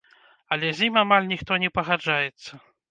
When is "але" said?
0.55-0.71